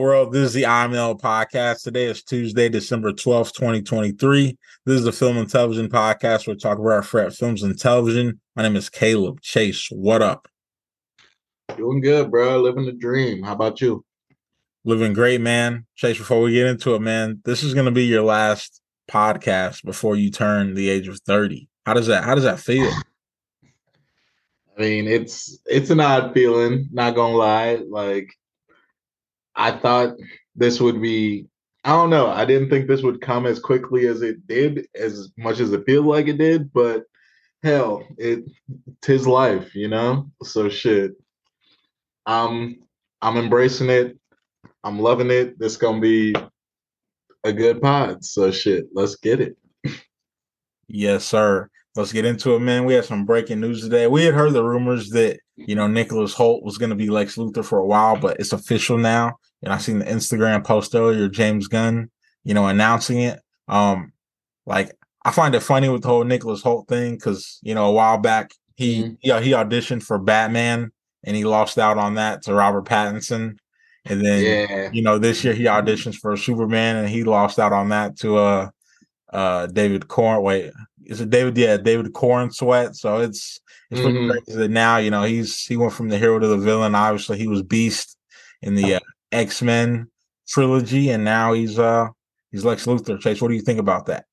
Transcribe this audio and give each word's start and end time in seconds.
world? 0.00 0.32
This 0.32 0.46
is 0.46 0.52
the 0.54 0.62
IML 0.62 1.20
podcast. 1.20 1.82
Today 1.82 2.06
is 2.06 2.22
Tuesday, 2.22 2.70
December 2.70 3.12
12th, 3.12 3.52
2023. 3.52 4.56
This 4.86 4.96
is 4.96 5.04
the 5.04 5.12
Film 5.12 5.36
and 5.36 5.48
Television 5.48 5.90
podcast. 5.90 6.46
We're 6.46 6.54
talking 6.54 6.82
about 6.82 7.14
our 7.14 7.30
films 7.30 7.62
and 7.62 7.78
television. 7.78 8.40
My 8.56 8.62
name 8.62 8.76
is 8.76 8.88
Caleb 8.88 9.42
Chase. 9.42 9.88
What 9.90 10.22
up? 10.22 10.48
Doing 11.76 12.00
good, 12.00 12.30
bro. 12.30 12.60
Living 12.62 12.86
the 12.86 12.92
dream. 12.92 13.42
How 13.42 13.52
about 13.52 13.82
you? 13.82 14.02
Living 14.84 15.12
great, 15.12 15.42
man. 15.42 15.84
Chase, 15.96 16.16
before 16.16 16.40
we 16.40 16.54
get 16.54 16.66
into 16.66 16.94
it, 16.94 17.00
man, 17.00 17.42
this 17.44 17.62
is 17.62 17.74
going 17.74 17.84
to 17.84 17.92
be 17.92 18.04
your 18.04 18.22
last 18.22 18.80
podcast 19.10 19.84
before 19.84 20.16
you 20.16 20.30
turn 20.30 20.74
the 20.74 20.88
age 20.88 21.08
of 21.08 21.20
30. 21.26 21.68
How 21.84 21.92
does 21.92 22.06
that 22.06 22.24
how 22.24 22.34
does 22.34 22.44
that 22.44 22.58
feel? 22.58 22.90
I 24.78 24.80
mean, 24.80 25.06
it's 25.06 25.58
it's 25.66 25.90
an 25.90 26.00
odd 26.00 26.32
feeling, 26.32 26.88
not 26.90 27.14
gonna 27.14 27.36
lie. 27.36 27.82
Like 27.86 28.34
I 29.60 29.70
thought 29.72 30.16
this 30.56 30.80
would 30.80 31.00
be 31.00 31.46
I 31.84 31.90
don't 31.90 32.10
know. 32.10 32.28
I 32.28 32.44
didn't 32.44 32.68
think 32.68 32.86
this 32.86 33.02
would 33.02 33.22
come 33.22 33.46
as 33.46 33.58
quickly 33.58 34.06
as 34.06 34.20
it 34.20 34.46
did, 34.46 34.86
as 34.94 35.30
much 35.38 35.60
as 35.60 35.72
it 35.72 35.86
feels 35.86 36.04
like 36.04 36.28
it 36.28 36.36
did, 36.36 36.72
but 36.74 37.04
hell, 37.62 38.06
it 38.18 38.44
tis 39.00 39.26
life, 39.26 39.74
you 39.74 39.88
know? 39.88 40.30
So 40.42 40.68
shit. 40.68 41.12
I'm 42.26 42.80
I'm 43.22 43.36
embracing 43.36 43.88
it. 43.88 44.18
I'm 44.84 44.98
loving 44.98 45.30
it. 45.30 45.58
This 45.58 45.76
gonna 45.76 46.00
be 46.00 46.34
a 47.44 47.52
good 47.52 47.80
pod. 47.80 48.24
So 48.24 48.50
shit, 48.50 48.86
let's 48.92 49.16
get 49.16 49.40
it. 49.40 49.56
Yes, 50.88 51.24
sir. 51.24 51.68
Let's 51.96 52.12
get 52.12 52.24
into 52.24 52.54
it, 52.54 52.60
man. 52.60 52.84
We 52.84 52.94
had 52.94 53.04
some 53.04 53.24
breaking 53.24 53.60
news 53.60 53.82
today. 53.82 54.06
We 54.06 54.24
had 54.24 54.34
heard 54.34 54.52
the 54.52 54.64
rumors 54.64 55.08
that 55.10 55.40
you 55.66 55.74
know 55.74 55.86
Nicholas 55.86 56.34
Hoult 56.34 56.62
was 56.62 56.78
going 56.78 56.90
to 56.90 56.96
be 56.96 57.10
Lex 57.10 57.36
Luthor 57.36 57.64
for 57.64 57.78
a 57.78 57.86
while, 57.86 58.16
but 58.16 58.38
it's 58.40 58.52
official 58.52 58.98
now. 58.98 59.38
And 59.62 59.72
I 59.72 59.78
seen 59.78 59.98
the 59.98 60.06
Instagram 60.06 60.64
post 60.64 60.94
earlier, 60.94 61.28
James 61.28 61.68
Gunn, 61.68 62.10
you 62.44 62.54
know, 62.54 62.66
announcing 62.66 63.20
it. 63.20 63.40
Um, 63.68 64.12
like 64.66 64.96
I 65.24 65.30
find 65.30 65.54
it 65.54 65.60
funny 65.60 65.88
with 65.88 66.02
the 66.02 66.08
whole 66.08 66.24
Nicholas 66.24 66.62
Hoult 66.62 66.88
thing 66.88 67.14
because 67.14 67.58
you 67.62 67.74
know 67.74 67.86
a 67.86 67.92
while 67.92 68.18
back 68.18 68.52
he 68.76 69.02
mm-hmm. 69.02 69.14
yeah 69.22 69.40
he 69.40 69.50
auditioned 69.50 70.02
for 70.02 70.18
Batman 70.18 70.90
and 71.24 71.36
he 71.36 71.44
lost 71.44 71.78
out 71.78 71.98
on 71.98 72.14
that 72.14 72.42
to 72.42 72.54
Robert 72.54 72.86
Pattinson. 72.86 73.56
And 74.06 74.24
then 74.24 74.42
yeah. 74.42 74.90
you 74.92 75.02
know 75.02 75.18
this 75.18 75.44
year 75.44 75.52
he 75.52 75.64
auditions 75.64 76.16
for 76.16 76.36
Superman 76.36 76.96
and 76.96 77.08
he 77.08 77.24
lost 77.24 77.58
out 77.58 77.72
on 77.72 77.90
that 77.90 78.16
to 78.20 78.38
uh 78.38 78.70
uh 79.32 79.66
David 79.66 80.08
Corn. 80.08 80.42
Wait, 80.42 80.72
is 81.10 81.20
it 81.20 81.28
David? 81.28 81.58
Yeah, 81.58 81.76
David 81.76 82.12
Corenswet. 82.12 82.94
So 82.94 83.18
it's 83.18 83.60
it's 83.90 84.00
mm-hmm. 84.00 84.30
crazy 84.30 84.58
that 84.58 84.70
now 84.70 84.96
you 84.96 85.10
know 85.10 85.24
he's 85.24 85.66
he 85.66 85.76
went 85.76 85.92
from 85.92 86.08
the 86.08 86.16
hero 86.16 86.38
to 86.38 86.46
the 86.46 86.56
villain. 86.56 86.94
Obviously, 86.94 87.36
he 87.36 87.48
was 87.48 87.62
Beast 87.62 88.16
in 88.62 88.76
the 88.76 88.94
uh, 88.94 89.00
X 89.32 89.60
Men 89.60 90.08
trilogy, 90.48 91.10
and 91.10 91.24
now 91.24 91.52
he's 91.52 91.78
uh 91.78 92.08
he's 92.52 92.64
Lex 92.64 92.86
Luthor. 92.86 93.20
Chase, 93.20 93.42
what 93.42 93.48
do 93.48 93.54
you 93.54 93.60
think 93.60 93.80
about 93.80 94.06
that? 94.06 94.24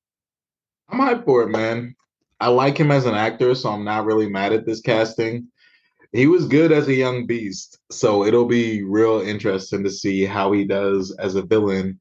I'm 0.88 1.00
hyped 1.00 1.24
for 1.24 1.42
it, 1.42 1.48
man. 1.48 1.96
I 2.40 2.48
like 2.48 2.78
him 2.78 2.92
as 2.92 3.04
an 3.04 3.16
actor, 3.16 3.54
so 3.56 3.70
I'm 3.70 3.84
not 3.84 4.06
really 4.06 4.30
mad 4.30 4.52
at 4.52 4.64
this 4.64 4.80
casting. 4.80 5.48
He 6.12 6.28
was 6.28 6.46
good 6.46 6.70
as 6.70 6.86
a 6.86 6.94
young 6.94 7.26
beast, 7.26 7.78
so 7.90 8.24
it'll 8.24 8.46
be 8.46 8.84
real 8.84 9.20
interesting 9.20 9.82
to 9.82 9.90
see 9.90 10.24
how 10.24 10.52
he 10.52 10.64
does 10.64 11.14
as 11.18 11.34
a 11.34 11.42
villain 11.42 11.98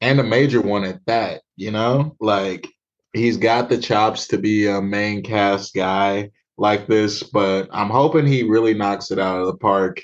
and 0.00 0.20
a 0.20 0.24
major 0.24 0.60
one 0.60 0.84
at 0.84 1.04
that. 1.06 1.42
You 1.56 1.72
know, 1.72 2.16
like 2.20 2.68
he's 3.12 3.36
got 3.36 3.68
the 3.68 3.78
chops 3.78 4.28
to 4.28 4.38
be 4.38 4.66
a 4.66 4.80
main 4.80 5.22
cast 5.22 5.74
guy 5.74 6.30
like 6.56 6.86
this, 6.86 7.22
but 7.22 7.68
I'm 7.72 7.90
hoping 7.90 8.26
he 8.26 8.42
really 8.42 8.74
knocks 8.74 9.10
it 9.10 9.18
out 9.18 9.40
of 9.40 9.46
the 9.46 9.56
park 9.56 10.02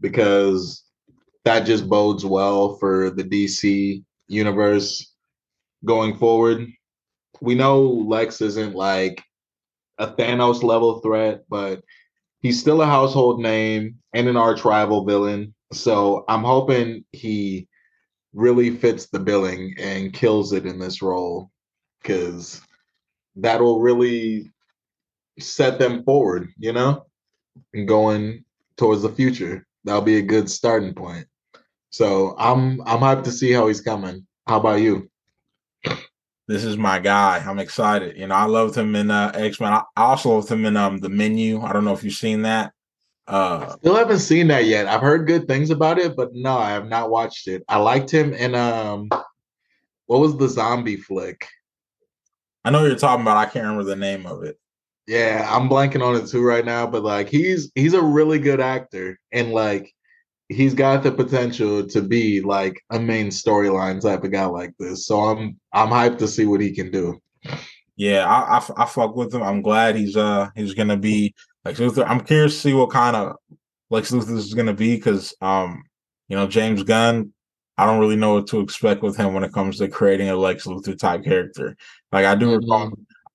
because 0.00 0.84
that 1.44 1.66
just 1.66 1.88
bodes 1.88 2.24
well 2.24 2.76
for 2.76 3.10
the 3.10 3.24
DC 3.24 4.04
universe 4.28 5.12
going 5.84 6.16
forward. 6.16 6.66
We 7.40 7.54
know 7.54 7.82
Lex 7.82 8.40
isn't 8.40 8.74
like 8.74 9.22
a 9.98 10.06
Thanos 10.06 10.62
level 10.62 11.00
threat, 11.00 11.42
but 11.48 11.82
he's 12.40 12.60
still 12.60 12.82
a 12.82 12.86
household 12.86 13.40
name 13.40 13.96
and 14.12 14.28
an 14.28 14.36
arch 14.36 14.64
rival 14.64 15.04
villain. 15.04 15.54
So 15.72 16.24
I'm 16.28 16.44
hoping 16.44 17.04
he 17.12 17.68
really 18.32 18.70
fits 18.70 19.06
the 19.06 19.20
billing 19.20 19.74
and 19.78 20.12
kills 20.12 20.52
it 20.52 20.66
in 20.66 20.78
this 20.78 21.02
role 21.02 21.50
because 22.04 22.60
that'll 23.34 23.80
really 23.80 24.52
set 25.40 25.78
them 25.78 26.04
forward, 26.04 26.52
you 26.58 26.72
know, 26.72 27.06
and 27.72 27.88
going 27.88 28.44
towards 28.76 29.02
the 29.02 29.08
future. 29.08 29.66
That'll 29.84 30.02
be 30.02 30.18
a 30.18 30.22
good 30.22 30.50
starting 30.50 30.94
point. 30.94 31.26
So 31.90 32.34
I'm 32.38 32.80
I'm 32.82 33.00
hyped 33.00 33.24
to 33.24 33.32
see 33.32 33.52
how 33.52 33.68
he's 33.68 33.80
coming. 33.80 34.26
How 34.46 34.60
about 34.60 34.80
you? 34.80 35.10
This 36.46 36.64
is 36.64 36.76
my 36.76 36.98
guy. 36.98 37.38
I'm 37.38 37.58
excited. 37.58 38.18
You 38.18 38.26
know, 38.26 38.34
I 38.34 38.44
loved 38.44 38.76
him 38.76 38.94
in 38.94 39.10
uh, 39.10 39.32
X 39.34 39.60
Men. 39.60 39.72
I 39.72 39.82
also 39.96 40.34
loved 40.34 40.50
him 40.50 40.66
in 40.66 40.76
um 40.76 40.98
the 40.98 41.08
Menu. 41.08 41.62
I 41.62 41.72
don't 41.72 41.84
know 41.84 41.94
if 41.94 42.04
you've 42.04 42.14
seen 42.14 42.42
that. 42.42 42.72
Uh, 43.26 43.76
Still 43.76 43.96
haven't 43.96 44.18
seen 44.18 44.48
that 44.48 44.66
yet. 44.66 44.86
I've 44.86 45.00
heard 45.00 45.26
good 45.26 45.48
things 45.48 45.70
about 45.70 45.98
it, 45.98 46.14
but 46.14 46.34
no, 46.34 46.58
I 46.58 46.70
have 46.72 46.86
not 46.86 47.08
watched 47.08 47.48
it. 47.48 47.62
I 47.68 47.78
liked 47.78 48.10
him 48.10 48.34
in 48.34 48.54
um, 48.54 49.08
what 50.06 50.20
was 50.20 50.36
the 50.36 50.48
zombie 50.48 50.96
flick? 50.96 51.48
I 52.64 52.70
know 52.70 52.84
you're 52.84 52.96
talking 52.96 53.22
about. 53.22 53.36
I 53.36 53.44
can't 53.44 53.64
remember 53.64 53.84
the 53.84 53.96
name 53.96 54.26
of 54.26 54.42
it. 54.42 54.58
Yeah, 55.06 55.46
I'm 55.50 55.68
blanking 55.68 56.02
on 56.02 56.16
it 56.16 56.26
too 56.28 56.42
right 56.42 56.64
now. 56.64 56.86
But 56.86 57.02
like, 57.02 57.28
he's 57.28 57.70
he's 57.74 57.94
a 57.94 58.02
really 58.02 58.38
good 58.38 58.60
actor, 58.60 59.18
and 59.32 59.52
like 59.52 59.92
he's 60.48 60.74
got 60.74 61.02
the 61.02 61.12
potential 61.12 61.86
to 61.86 62.00
be 62.00 62.40
like 62.40 62.80
a 62.90 62.98
main 62.98 63.28
storyline 63.28 64.00
type 64.00 64.24
of 64.24 64.32
guy 64.32 64.46
like 64.46 64.72
this. 64.78 65.06
So 65.06 65.20
I'm 65.20 65.60
I'm 65.72 65.88
hyped 65.88 66.18
to 66.18 66.28
see 66.28 66.46
what 66.46 66.60
he 66.60 66.72
can 66.72 66.90
do. 66.90 67.20
Yeah, 67.96 68.26
I, 68.26 68.58
I, 68.58 68.82
I 68.82 68.86
fuck 68.86 69.14
with 69.14 69.34
him. 69.34 69.42
I'm 69.42 69.60
glad 69.60 69.96
he's 69.96 70.16
uh 70.16 70.48
he's 70.54 70.72
gonna 70.72 70.96
be 70.96 71.34
like 71.66 71.76
Luthor. 71.76 72.08
I'm 72.08 72.20
curious 72.20 72.54
to 72.54 72.60
see 72.60 72.74
what 72.74 72.90
kind 72.90 73.14
of 73.14 73.36
Lex 73.90 74.10
Luthor 74.10 74.36
is 74.36 74.54
gonna 74.54 74.72
be 74.72 74.96
because 74.96 75.34
um 75.42 75.84
you 76.28 76.36
know 76.36 76.46
James 76.46 76.82
Gunn. 76.82 77.33
I 77.76 77.86
don't 77.86 78.00
really 78.00 78.16
know 78.16 78.34
what 78.34 78.46
to 78.48 78.60
expect 78.60 79.02
with 79.02 79.16
him 79.16 79.34
when 79.34 79.44
it 79.44 79.52
comes 79.52 79.78
to 79.78 79.88
creating 79.88 80.28
a 80.28 80.36
Lex 80.36 80.64
Luthor 80.64 80.96
type 80.98 81.24
character. 81.24 81.76
Like 82.12 82.24
I 82.24 82.34
do 82.34 82.46
mm-hmm. 82.46 82.64
recall, 82.64 82.92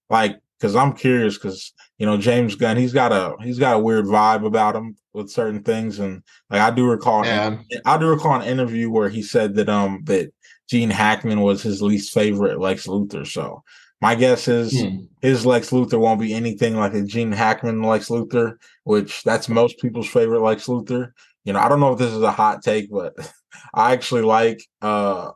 like 0.10 0.40
because 0.60 0.76
I'm 0.76 0.94
curious 0.94 1.38
because 1.38 1.74
you 1.98 2.06
know 2.06 2.18
James 2.18 2.56
Gunn 2.56 2.78
he's 2.78 2.94
got 2.94 3.12
a 3.12 3.36
he's 3.42 3.60
got 3.60 3.76
a 3.76 3.80
weird 3.80 4.06
vibe 4.06 4.46
about 4.46 4.76
him 4.76 4.96
with 5.14 5.30
certain 5.30 5.64
things 5.64 6.00
and 6.00 6.24
like 6.50 6.62
I 6.62 6.72
do 6.72 6.88
recall 6.88 7.26
yeah. 7.26 7.58
I 7.86 7.98
do 7.98 8.08
recall 8.08 8.42
an 8.42 8.48
interview 8.48 8.90
where 8.90 9.10
he 9.10 9.22
said 9.22 9.56
that 9.56 9.70
um 9.70 10.02
that 10.06 10.32
Gene 10.70 10.90
Hackman 10.90 11.42
was 11.42 11.62
his 11.62 11.82
least 11.82 12.14
favorite 12.14 12.60
Lex 12.60 12.88
Luthor 12.88 13.26
so 13.26 13.64
my 14.02 14.16
guess 14.16 14.48
is 14.48 14.80
hmm. 14.80 15.00
his 15.22 15.46
Lex 15.46 15.72
Luthor 15.72 16.00
won't 16.00 16.22
be 16.22 16.34
anything 16.34 16.76
like 16.76 16.94
a 16.94 17.04
Gene 17.04 17.32
Hackman 17.32 17.82
Lex 17.82 18.10
Luthor 18.10 18.58
which 18.84 19.24
that's 19.24 19.50
most 19.50 19.80
people's 19.80 20.10
favorite 20.10 20.42
Lex 20.42 20.68
Luthor 20.68 21.12
you 21.50 21.54
know 21.54 21.60
I 21.60 21.68
don't 21.68 21.80
know 21.80 21.94
if 21.94 21.98
this 21.98 22.14
is 22.14 22.22
a 22.22 22.32
hot 22.32 22.62
take 22.62 22.92
but 22.92 23.16
I 23.74 23.94
actually 23.94 24.22
like 24.22 24.64
uh 24.84 25.32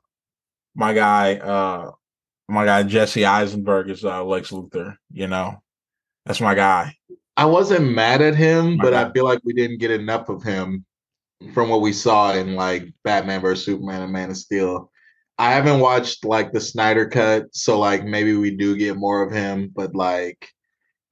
my 0.75 0.93
guy 0.93 1.37
uh 1.37 1.89
my 2.47 2.65
guy 2.65 2.83
Jesse 2.83 3.25
Eisenberg 3.25 3.89
is 3.89 4.05
uh, 4.05 4.23
Lex 4.23 4.51
Luthor. 4.51 4.97
You 5.11 5.25
know, 5.25 5.63
that's 6.23 6.39
my 6.39 6.53
guy. 6.53 6.95
I 7.35 7.45
wasn't 7.45 7.93
mad 7.93 8.21
at 8.21 8.35
him, 8.35 8.77
my 8.77 8.83
but 8.83 8.91
guy. 8.91 9.03
I 9.03 9.11
feel 9.11 9.25
like 9.25 9.39
we 9.43 9.53
didn't 9.53 9.79
get 9.79 9.89
enough 9.89 10.29
of 10.29 10.43
him 10.43 10.85
from 11.53 11.69
what 11.69 11.81
we 11.81 11.93
saw 11.93 12.33
in 12.33 12.55
like 12.55 12.93
Batman 13.03 13.41
vs 13.41 13.65
Superman 13.65 14.03
and 14.03 14.13
Man 14.13 14.29
of 14.29 14.37
Steel. 14.37 14.91
I 15.39 15.51
haven't 15.53 15.79
watched 15.79 16.25
like 16.25 16.51
the 16.51 16.61
Snyder 16.61 17.07
cut, 17.09 17.47
so 17.53 17.79
like 17.79 18.05
maybe 18.05 18.35
we 18.35 18.55
do 18.55 18.77
get 18.77 18.97
more 18.97 19.23
of 19.23 19.31
him, 19.31 19.71
but 19.75 19.95
like 19.95 20.47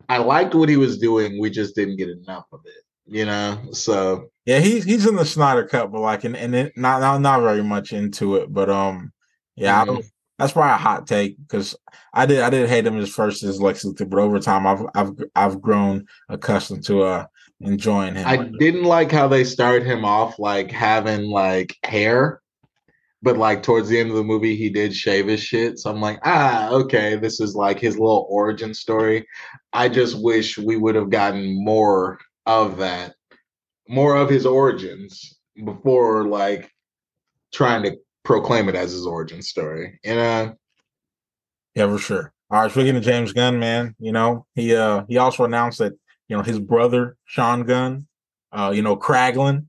I 0.09 0.19
liked 0.19 0.53
what 0.53 0.69
he 0.69 0.77
was 0.77 0.99
doing. 0.99 1.39
We 1.39 1.49
just 1.49 1.75
didn't 1.75 1.97
get 1.97 2.09
enough 2.09 2.45
of 2.51 2.61
it, 2.65 2.83
you 3.11 3.25
know. 3.25 3.59
So 3.73 4.29
yeah, 4.45 4.59
he's 4.59 4.83
he's 4.83 5.05
in 5.05 5.15
the 5.15 5.25
Snyder 5.25 5.67
cut, 5.67 5.91
but 5.91 6.01
like 6.01 6.23
and 6.23 6.35
and 6.35 6.55
it, 6.55 6.73
not 6.75 7.01
not 7.01 7.21
not 7.21 7.41
very 7.41 7.63
much 7.63 7.93
into 7.93 8.37
it, 8.37 8.51
but 8.51 8.69
um 8.69 9.11
yeah, 9.55 9.81
mm-hmm. 9.81 9.81
I 9.81 9.93
don't 9.93 10.05
that's 10.39 10.53
probably 10.53 10.73
a 10.73 10.77
hot 10.77 11.05
take 11.05 11.37
because 11.37 11.75
I 12.13 12.25
did 12.25 12.41
I 12.41 12.49
did 12.49 12.67
hate 12.67 12.87
him 12.87 12.97
as 12.97 13.13
first 13.13 13.43
as 13.43 13.61
Lex 13.61 13.85
Luthor, 13.85 14.09
but 14.09 14.19
over 14.19 14.39
time 14.39 14.65
I've 14.65 14.85
I've 14.95 15.11
I've 15.35 15.61
grown 15.61 16.07
accustomed 16.29 16.83
to 16.85 17.03
uh 17.03 17.25
enjoying 17.59 18.15
him. 18.15 18.27
I 18.27 18.49
didn't 18.57 18.85
like 18.85 19.11
how 19.11 19.27
they 19.27 19.43
started 19.43 19.85
him 19.85 20.03
off 20.03 20.39
like 20.39 20.71
having 20.71 21.25
like 21.25 21.77
hair, 21.83 22.41
but 23.21 23.37
like 23.37 23.61
towards 23.61 23.89
the 23.89 23.99
end 23.99 24.09
of 24.09 24.15
the 24.15 24.23
movie 24.23 24.55
he 24.55 24.69
did 24.69 24.95
shave 24.95 25.27
his 25.27 25.43
shit. 25.43 25.77
So 25.77 25.91
I'm 25.91 26.01
like, 26.01 26.19
ah, 26.23 26.71
okay, 26.71 27.17
this 27.17 27.39
is 27.39 27.53
like 27.55 27.79
his 27.79 27.99
little 27.99 28.25
origin 28.27 28.73
story. 28.73 29.27
I 29.73 29.89
just 29.89 30.19
wish 30.19 30.57
we 30.57 30.75
would 30.75 30.95
have 30.95 31.11
gotten 31.11 31.63
more 31.63 32.17
of 32.45 32.77
that, 32.77 33.15
more 33.87 34.15
of 34.15 34.29
his 34.29 34.45
origins 34.45 35.37
before 35.65 36.25
like 36.25 36.71
trying 37.53 37.83
to 37.83 37.97
proclaim 38.23 38.69
it 38.69 38.75
as 38.75 38.91
his 38.91 39.05
origin 39.05 39.41
story. 39.41 39.99
You 40.03 40.15
know? 40.15 40.55
Yeah, 41.75 41.87
for 41.87 41.97
sure. 41.97 42.33
All 42.49 42.61
right, 42.61 42.71
speaking 42.71 42.97
of 42.97 43.03
James 43.03 43.31
Gunn, 43.31 43.59
man, 43.59 43.95
you 43.99 44.11
know, 44.11 44.45
he 44.55 44.75
uh 44.75 45.05
he 45.07 45.17
also 45.17 45.45
announced 45.45 45.79
that, 45.79 45.93
you 46.27 46.35
know, 46.35 46.43
his 46.43 46.59
brother, 46.59 47.15
Sean 47.25 47.63
Gunn, 47.63 48.07
uh, 48.51 48.71
you 48.75 48.81
know, 48.81 48.97
Kraglin, 48.97 49.67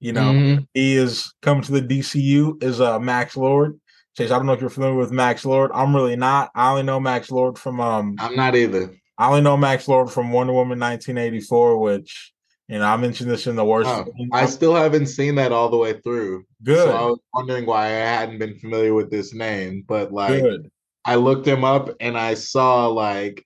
You 0.00 0.12
know, 0.12 0.32
mm-hmm. 0.32 0.62
he 0.72 0.96
is 0.96 1.32
coming 1.42 1.62
to 1.64 1.72
the 1.72 1.82
DCU 1.82 2.62
is 2.62 2.80
uh 2.80 2.98
Max 2.98 3.36
Lord. 3.36 3.78
Chase, 4.16 4.30
I 4.30 4.36
don't 4.36 4.46
know 4.46 4.52
if 4.52 4.60
you're 4.60 4.70
familiar 4.70 4.94
with 4.96 5.10
Max 5.10 5.44
Lord. 5.44 5.70
I'm 5.74 5.94
really 5.94 6.16
not. 6.16 6.50
I 6.54 6.70
only 6.70 6.84
know 6.84 7.00
Max 7.00 7.30
Lord 7.30 7.58
from 7.58 7.80
um 7.80 8.16
I'm 8.18 8.36
not 8.36 8.54
either. 8.56 8.94
I 9.18 9.28
only 9.28 9.42
know 9.42 9.56
Max 9.56 9.86
Lord 9.86 10.10
from 10.10 10.32
Wonder 10.32 10.52
Woman 10.52 10.80
1984, 10.80 11.78
which 11.78 12.32
you 12.68 12.78
know 12.78 12.84
I 12.84 12.96
mentioned 12.96 13.30
this 13.30 13.46
in 13.46 13.56
the 13.56 13.64
worst. 13.64 13.88
Oh, 13.88 14.06
I 14.32 14.46
still 14.46 14.74
haven't 14.74 15.06
seen 15.06 15.36
that 15.36 15.52
all 15.52 15.68
the 15.68 15.76
way 15.76 16.00
through. 16.00 16.44
Good. 16.62 16.88
So 16.88 16.96
I 16.96 17.04
was 17.04 17.20
wondering 17.32 17.66
why 17.66 17.86
I 17.86 17.90
hadn't 17.90 18.38
been 18.38 18.58
familiar 18.58 18.94
with 18.94 19.10
this 19.10 19.32
name, 19.32 19.84
but 19.86 20.12
like 20.12 20.42
Good. 20.42 20.70
I 21.04 21.16
looked 21.16 21.46
him 21.46 21.64
up 21.64 21.90
and 22.00 22.18
I 22.18 22.34
saw 22.34 22.88
like 22.88 23.44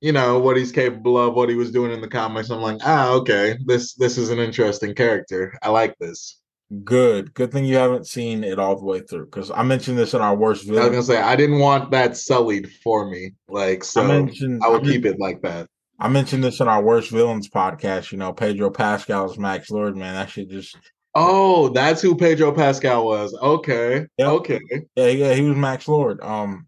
you 0.00 0.10
know 0.10 0.40
what 0.40 0.56
he's 0.56 0.72
capable 0.72 1.16
of, 1.16 1.34
what 1.34 1.48
he 1.48 1.54
was 1.54 1.70
doing 1.70 1.92
in 1.92 2.00
the 2.00 2.08
comics. 2.08 2.50
I'm 2.50 2.60
like, 2.60 2.80
ah, 2.84 3.12
okay, 3.12 3.56
this 3.64 3.94
this 3.94 4.18
is 4.18 4.30
an 4.30 4.40
interesting 4.40 4.94
character. 4.94 5.56
I 5.62 5.70
like 5.70 5.96
this. 5.98 6.41
Good. 6.84 7.34
Good 7.34 7.52
thing 7.52 7.64
you 7.64 7.76
haven't 7.76 8.06
seen 8.06 8.44
it 8.44 8.58
all 8.58 8.76
the 8.76 8.84
way 8.84 9.00
through 9.00 9.26
because 9.26 9.50
I 9.50 9.62
mentioned 9.62 9.98
this 9.98 10.14
in 10.14 10.22
our 10.22 10.34
worst 10.34 10.64
video. 10.64 10.82
I 10.82 10.84
was 10.84 10.92
gonna 10.92 11.02
say 11.02 11.20
I 11.20 11.36
didn't 11.36 11.58
want 11.58 11.90
that 11.90 12.16
sullied 12.16 12.70
for 12.82 13.10
me. 13.10 13.32
Like 13.48 13.84
so 13.84 14.02
I, 14.02 14.06
mentioned, 14.06 14.62
I 14.64 14.68
will 14.68 14.76
I 14.76 14.80
keep 14.80 15.04
it 15.04 15.18
like 15.18 15.42
that. 15.42 15.68
I 15.98 16.08
mentioned 16.08 16.42
this 16.42 16.60
in 16.60 16.68
our 16.68 16.82
worst 16.82 17.10
villains 17.10 17.48
podcast. 17.48 18.10
You 18.10 18.18
know, 18.18 18.32
Pedro 18.32 18.70
Pascal's 18.70 19.38
Max 19.38 19.70
Lord, 19.70 19.96
man. 19.96 20.14
That 20.14 20.30
should 20.30 20.48
just 20.48 20.76
Oh, 21.14 21.68
that's 21.68 22.00
who 22.00 22.16
Pedro 22.16 22.52
Pascal 22.52 23.04
was. 23.04 23.34
Okay. 23.34 24.06
Yep. 24.16 24.28
Okay. 24.28 24.60
Yeah, 24.96 25.06
yeah, 25.08 25.34
he 25.34 25.42
was 25.42 25.56
Max 25.56 25.86
Lord. 25.88 26.22
Um 26.22 26.66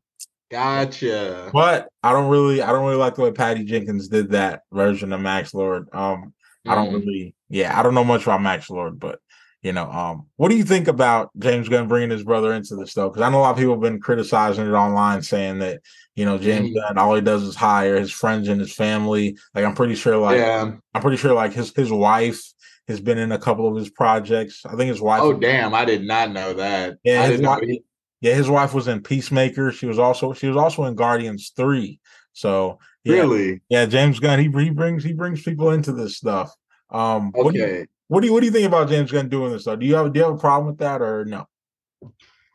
Gotcha. 0.50 1.50
But 1.52 1.88
I 2.02 2.12
don't 2.12 2.28
really 2.28 2.60
I 2.60 2.72
don't 2.72 2.84
really 2.84 2.98
like 2.98 3.14
the 3.14 3.22
way 3.22 3.32
Patty 3.32 3.64
Jenkins 3.64 4.08
did 4.08 4.32
that 4.32 4.62
version 4.70 5.12
of 5.12 5.20
Max 5.20 5.54
Lord. 5.54 5.88
Um 5.94 6.34
mm. 6.66 6.70
I 6.70 6.74
don't 6.74 6.90
mm. 6.90 7.06
really 7.06 7.34
yeah, 7.48 7.78
I 7.78 7.82
don't 7.82 7.94
know 7.94 8.04
much 8.04 8.24
about 8.24 8.42
Max 8.42 8.68
Lord, 8.68 8.98
but 8.98 9.18
you 9.64 9.72
know, 9.72 9.90
um, 9.90 10.26
what 10.36 10.50
do 10.50 10.58
you 10.58 10.62
think 10.62 10.88
about 10.88 11.30
James 11.38 11.70
Gunn 11.70 11.88
bringing 11.88 12.10
his 12.10 12.22
brother 12.22 12.52
into 12.52 12.76
this 12.76 12.92
though? 12.92 13.08
Because 13.08 13.22
I 13.22 13.30
know 13.30 13.38
a 13.38 13.40
lot 13.40 13.52
of 13.52 13.56
people 13.56 13.72
have 13.72 13.80
been 13.80 13.98
criticizing 13.98 14.66
it 14.66 14.72
online, 14.72 15.22
saying 15.22 15.60
that 15.60 15.80
you 16.14 16.26
know 16.26 16.36
James 16.36 16.68
mm-hmm. 16.68 16.80
Gunn 16.80 16.98
all 16.98 17.14
he 17.14 17.22
does 17.22 17.42
is 17.42 17.56
hire 17.56 17.98
his 17.98 18.12
friends 18.12 18.48
and 18.48 18.60
his 18.60 18.74
family. 18.74 19.38
Like 19.54 19.64
I'm 19.64 19.74
pretty 19.74 19.94
sure, 19.94 20.18
like 20.18 20.36
yeah. 20.36 20.70
I'm 20.94 21.00
pretty 21.00 21.16
sure, 21.16 21.32
like 21.32 21.54
his 21.54 21.72
his 21.74 21.90
wife 21.90 22.42
has 22.88 23.00
been 23.00 23.16
in 23.16 23.32
a 23.32 23.38
couple 23.38 23.66
of 23.66 23.74
his 23.74 23.88
projects. 23.88 24.66
I 24.66 24.76
think 24.76 24.90
his 24.90 25.00
wife. 25.00 25.22
Oh 25.22 25.32
damn! 25.32 25.72
I 25.74 25.86
did 25.86 26.06
not 26.06 26.30
know 26.30 26.52
that. 26.52 26.98
Yeah, 27.02 27.22
I 27.22 27.28
his 27.28 27.40
wife, 27.40 27.62
he... 27.62 27.82
yeah, 28.20 28.34
his 28.34 28.50
wife 28.50 28.74
was 28.74 28.86
in 28.86 29.02
Peacemaker. 29.02 29.72
She 29.72 29.86
was 29.86 29.98
also 29.98 30.34
she 30.34 30.46
was 30.46 30.58
also 30.58 30.84
in 30.84 30.94
Guardians 30.94 31.52
Three. 31.56 32.00
So 32.34 32.80
yeah, 33.02 33.14
really, 33.14 33.62
yeah, 33.70 33.86
James 33.86 34.20
Gunn 34.20 34.40
he 34.40 34.62
he 34.62 34.68
brings 34.68 35.02
he 35.02 35.14
brings 35.14 35.42
people 35.42 35.70
into 35.70 35.92
this 35.92 36.18
stuff. 36.18 36.54
Um, 36.90 37.28
okay. 37.28 37.42
What 37.42 37.54
do 37.54 37.60
you, 37.60 37.86
what 38.08 38.20
do 38.20 38.26
you 38.26 38.32
what 38.32 38.40
do 38.40 38.46
you 38.46 38.52
think 38.52 38.66
about 38.66 38.88
James 38.88 39.10
Gunn 39.10 39.28
doing 39.28 39.52
this 39.52 39.64
though? 39.64 39.76
Do 39.76 39.86
you 39.86 39.94
have 39.94 40.12
do 40.12 40.20
you 40.20 40.24
have 40.26 40.34
a 40.34 40.38
problem 40.38 40.66
with 40.66 40.78
that 40.78 41.00
or 41.00 41.24
no? 41.24 41.46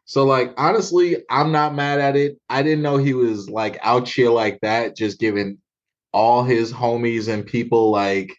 So 0.06 0.26
like 0.26 0.54
honestly, 0.58 1.18
I'm 1.30 1.52
not 1.52 1.76
mad 1.76 2.00
at 2.00 2.16
it. 2.16 2.38
I 2.50 2.64
didn't 2.64 2.82
know 2.84 2.98
he 2.98 3.14
was 3.14 3.50
like 3.50 3.80
out 3.82 4.08
here 4.08 4.30
like 4.30 4.60
that, 4.62 4.96
just 4.96 5.20
giving 5.20 5.58
all 6.12 6.44
his 6.44 6.74
homies 6.74 7.28
and 7.32 7.46
people 7.46 7.92
like 7.92 8.36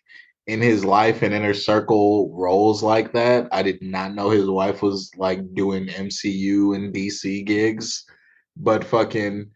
in 0.47 0.61
his 0.61 0.85
life 0.85 1.23
and 1.23 1.33
inner 1.33 1.55
circle 1.55 2.33
roles 2.35 2.83
like 2.83 3.13
that. 3.13 3.49
I 3.53 3.63
did 3.63 3.83
not 3.83 4.15
know 4.15 4.31
his 4.31 4.49
wife 4.49 4.83
was 4.83 5.11
like 5.17 5.55
doing 5.55 5.87
MCU 5.87 6.75
and 6.75 6.93
DC 6.93 7.45
gigs. 7.45 8.05
But 8.56 8.85
fucking 8.85 9.51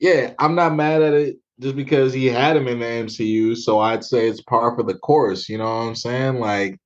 yeah, 0.00 0.34
I'm 0.38 0.54
not 0.54 0.74
mad 0.74 1.02
at 1.02 1.14
it 1.14 1.36
just 1.60 1.76
because 1.76 2.12
he 2.12 2.26
had 2.26 2.56
him 2.56 2.68
in 2.68 2.80
the 2.80 2.86
MCU. 2.86 3.56
So 3.56 3.80
I'd 3.80 4.04
say 4.04 4.28
it's 4.28 4.42
par 4.42 4.74
for 4.76 4.82
the 4.82 4.94
course. 4.94 5.48
You 5.48 5.58
know 5.58 5.64
what 5.64 5.88
I'm 5.88 5.94
saying? 5.94 6.38
Like, 6.38 6.78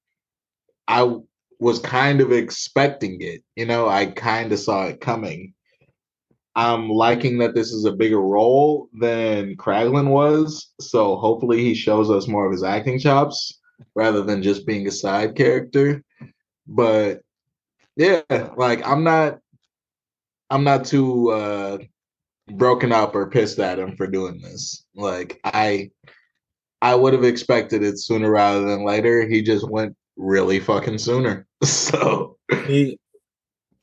I 0.89 1.17
was 1.61 1.79
kind 1.79 2.21
of 2.21 2.33
expecting 2.33 3.21
it. 3.21 3.43
You 3.57 3.67
know, 3.67 3.89
I 3.89 4.07
kind 4.07 4.53
of 4.53 4.59
saw 4.59 4.87
it 4.87 5.01
coming. 5.01 5.55
I'm 6.55 6.91
liking 6.91 7.39
that 7.39 7.55
this 7.55 7.73
is 7.73 7.85
a 7.85 7.93
bigger 7.93 8.21
role 8.21 8.89
than 8.99 9.57
Kraglin 9.57 10.09
was. 10.09 10.73
So 10.81 11.17
hopefully 11.17 11.63
he 11.63 11.75
shows 11.75 12.11
us 12.11 12.29
more 12.29 12.47
of 12.47 12.53
his 12.53 12.63
acting 12.63 12.99
chops 12.99 13.59
rather 13.95 14.23
than 14.23 14.43
just 14.43 14.67
being 14.67 14.87
a 14.87 14.91
side 14.91 15.35
character. 15.35 16.03
But 16.67 17.21
yeah, 17.97 18.23
like 18.57 18.87
I'm 18.87 19.05
not 19.05 19.39
I'm 20.51 20.65
not 20.65 20.85
too 20.85 21.31
uh 21.31 21.79
broken 22.57 22.93
up 22.93 23.15
or 23.15 23.31
pissed 23.31 23.59
at 23.59 23.79
him 23.79 23.97
for 23.97 24.07
doing 24.07 24.41
this. 24.41 24.85
Like 24.95 25.41
I 25.45 25.91
I 26.81 26.95
would 26.95 27.13
have 27.13 27.25
expected 27.25 27.83
it 27.83 27.99
sooner 27.99 28.31
rather 28.31 28.67
than 28.67 28.85
later. 28.85 29.27
He 29.27 29.43
just 29.43 29.69
went 29.69 29.97
really 30.17 30.61
fucking 30.61 30.99
sooner. 30.99 31.47
So 31.63 32.39
he 32.67 32.99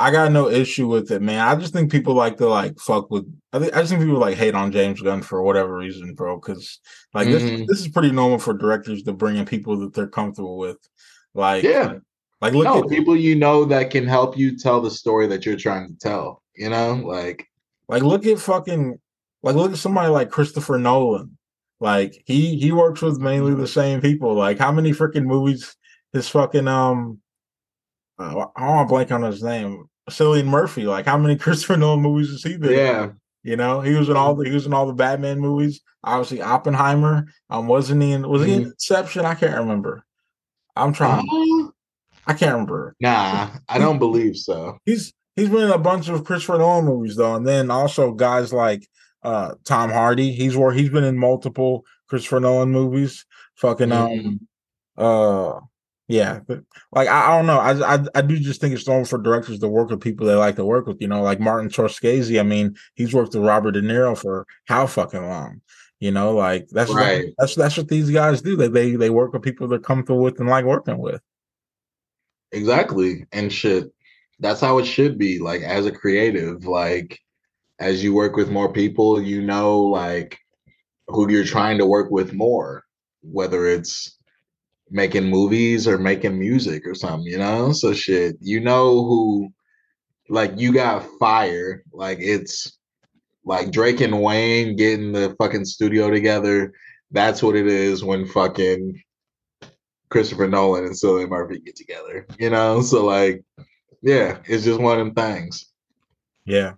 I 0.02 0.12
got 0.12 0.32
no 0.32 0.50
issue 0.50 0.88
with 0.88 1.12
it, 1.12 1.22
man. 1.22 1.46
I 1.46 1.56
just 1.56 1.74
think 1.74 1.92
people 1.92 2.14
like 2.14 2.38
to 2.38 2.48
like 2.48 2.80
fuck 2.80 3.12
with. 3.12 3.26
I 3.52 3.60
think 3.60 3.76
I 3.76 3.82
just 3.82 3.90
think 3.90 4.02
people 4.02 4.20
like 4.20 4.38
hate 4.38 4.56
on 4.56 4.72
James 4.72 5.02
Gunn 5.02 5.22
for 5.22 5.44
whatever 5.44 5.76
reason, 5.76 6.14
bro. 6.14 6.40
Because 6.40 6.80
like 7.14 7.28
mm-hmm. 7.28 7.58
this, 7.58 7.68
this 7.68 7.80
is 7.82 7.90
pretty 7.90 8.12
normal 8.12 8.40
for 8.40 8.54
directors 8.54 9.04
to 9.04 9.14
bring 9.14 9.36
in 9.36 9.46
people 9.46 9.78
that 9.80 9.94
they're 9.94 10.08
comfortable 10.08 10.58
with. 10.58 10.78
Like, 11.34 11.64
yeah, 11.64 11.96
like 12.40 12.54
look 12.54 12.64
no, 12.64 12.84
at 12.84 12.90
people 12.90 13.16
you 13.16 13.36
know 13.36 13.66
that 13.66 13.92
can 13.92 14.08
help 14.08 14.38
you 14.38 14.58
tell 14.58 14.80
the 14.80 14.90
story 14.90 15.28
that 15.28 15.46
you're 15.46 15.58
trying 15.58 15.90
to 15.90 15.96
tell. 16.00 16.44
You 16.56 16.70
know, 16.70 16.94
like 16.94 17.46
like 17.90 18.04
look 18.04 18.26
at 18.26 18.40
fucking 18.40 18.98
like 19.44 19.56
look 19.56 19.72
at 19.74 19.78
somebody 19.78 20.10
like 20.10 20.30
Christopher 20.30 20.78
Nolan. 20.78 21.38
Like 21.82 22.24
he 22.26 22.58
he 22.58 22.72
works 22.72 23.02
with 23.02 23.20
mainly 23.20 23.56
the 23.56 23.68
same 23.68 24.00
people. 24.00 24.36
Like 24.36 24.60
how 24.60 24.72
many 24.72 24.92
freaking 24.92 25.26
movies 25.26 25.76
his 26.14 26.30
fucking 26.30 26.68
um 26.68 27.20
uh, 28.18 28.46
I 28.56 28.68
want 28.68 28.88
to 28.88 28.94
blank 28.94 29.12
on 29.12 29.24
his 29.24 29.42
name. 29.44 29.86
Cillian 30.10 30.46
Murphy. 30.46 30.84
Like 30.84 31.06
how 31.06 31.18
many 31.18 31.36
Christopher 31.38 31.78
Nolan 31.78 32.02
movies 32.02 32.30
has 32.30 32.44
he 32.44 32.58
been? 32.58 32.74
Yeah. 32.74 33.10
You 33.44 33.56
know, 33.56 33.82
he 33.82 33.94
was 33.94 34.10
in 34.10 34.18
all 34.18 34.36
the 34.36 34.48
he 34.48 34.54
was 34.54 34.66
in 34.66 34.74
all 34.74 34.86
the 34.86 34.94
Batman 34.94 35.40
movies. 35.40 35.82
Obviously, 36.04 36.42
Oppenheimer. 36.42 37.28
Um, 37.50 37.68
wasn't 37.68 38.02
he 38.02 38.12
in? 38.12 38.28
Was 38.28 38.46
he 38.46 38.54
in 38.54 38.60
mm-hmm. 38.60 38.70
Inception? 38.72 39.26
I 39.26 39.34
can't 39.34 39.58
remember. 39.58 40.04
I'm 40.76 40.94
trying. 40.94 41.26
Uh, 41.32 41.72
I 42.28 42.34
can't 42.34 42.52
remember. 42.52 42.96
Nah, 43.00 43.50
I 43.68 43.80
don't 43.80 43.98
believe 43.98 44.36
so. 44.36 44.78
He's 44.86 45.14
he's 45.40 45.50
been 45.50 45.64
in 45.64 45.72
a 45.72 45.78
bunch 45.78 46.10
of 46.10 46.24
Christopher 46.26 46.58
Nolan 46.58 46.86
movies 46.86 47.16
though, 47.16 47.36
and 47.36 47.48
then 47.48 47.72
also 47.72 48.12
guys 48.12 48.54
like 48.54 48.88
uh 49.24 49.56
Tom 49.64 49.92
Hardy. 49.92 50.32
He's 50.32 50.56
where 50.56 50.72
he's 50.72 50.90
been 50.90 51.04
in 51.04 51.18
multiple 51.18 51.86
Christopher 52.08 52.40
Nolan 52.40 52.70
movies. 52.70 53.26
Fucking 53.56 53.92
um 53.92 54.48
uh 54.98 55.60
yeah, 56.08 56.40
but 56.48 56.64
like 56.92 57.08
I, 57.08 57.28
I 57.28 57.38
don't 57.38 57.46
know. 57.46 57.60
I, 57.60 57.96
I, 57.96 58.06
I 58.16 58.22
do 58.22 58.40
just 58.40 58.60
think 58.60 58.74
it's 58.74 58.88
normal 58.88 59.06
for 59.06 59.20
directors 59.20 59.60
to 59.60 59.68
work 59.68 59.92
with 59.92 60.02
people 60.02 60.26
they 60.26 60.34
like 60.34 60.56
to 60.56 60.66
work 60.66 60.88
with. 60.88 61.00
You 61.00 61.08
know, 61.08 61.22
like 61.22 61.40
Martin 61.40 61.70
Scorsese. 61.70 62.40
I 62.40 62.44
mean, 62.44 62.76
he's 62.96 63.14
worked 63.14 63.36
with 63.36 63.44
Robert 63.44 63.74
De 63.74 63.82
Niro 63.82 64.18
for 64.18 64.48
how 64.66 64.88
fucking 64.88 65.28
long? 65.28 65.62
You 66.00 66.12
know, 66.12 66.34
like 66.34 66.68
that's 66.70 66.92
right. 66.92 67.26
that's 67.38 67.54
that's 67.54 67.78
what 67.78 67.90
these 67.90 68.10
guys 68.10 68.42
do. 68.42 68.56
They 68.56 68.70
they 68.70 68.96
they 68.96 69.10
work 69.12 69.34
with 69.34 69.44
people 69.44 69.68
they're 69.68 69.78
comfortable 69.78 70.24
with 70.24 70.40
and 70.40 70.50
like 70.50 70.66
working 70.66 70.98
with. 70.98 71.22
Exactly, 72.52 73.28
and 73.32 73.54
shit 73.54 73.92
that's 74.40 74.62
how 74.62 74.78
it 74.78 74.86
should 74.86 75.18
be 75.18 75.40
like 75.40 75.62
as 75.62 75.86
a 75.86 75.92
creative 75.92 76.66
like 76.66 77.20
as 77.80 78.04
you 78.04 78.14
work 78.14 78.36
with 78.36 78.50
more 78.52 78.72
people 78.72 79.22
you 79.22 79.42
know 79.42 79.80
like 79.80 80.40
who 81.08 81.30
you're 81.32 81.44
trying 81.44 81.78
to 81.78 81.86
work 81.86 82.10
with 82.12 82.34
more 82.34 82.84
whether 83.22 83.66
it's 83.66 84.18
making 84.90 85.26
movies 85.26 85.88
or 85.88 85.98
making 85.98 86.40
music 86.40 86.86
or 86.86 86.96
something 86.96 87.28
you 87.28 87.38
know? 87.38 87.72
So 87.72 87.94
shit 87.94 88.38
you 88.40 88.60
know 88.60 89.04
who 89.04 89.50
like 90.30 90.54
you 90.58 90.74
got 90.74 91.08
fire 91.20 91.84
like 91.92 92.20
it's 92.22 92.78
like 93.46 93.72
Drake 93.72 94.02
and 94.02 94.22
Wayne 94.22 94.76
getting 94.76 95.12
the 95.12 95.36
fucking 95.40 95.66
studio 95.66 96.10
together 96.10 96.74
that's 97.12 97.42
what 97.42 97.56
it 97.56 97.68
is 97.68 98.04
when 98.04 98.28
fucking 98.28 99.02
Christopher 100.10 100.48
Nolan 100.48 100.86
and 100.86 100.94
Cillian 100.94 101.30
Murphy 101.30 101.60
get 101.60 101.76
together 101.76 102.26
you 102.40 102.50
know? 102.50 102.82
So 102.82 103.06
like 103.06 103.44
yeah, 104.02 104.38
it's 104.46 104.64
just 104.64 104.80
one 104.80 105.00
of 105.00 105.06
them 105.06 105.16
things. 105.16 105.66
Yeah, 106.46 106.74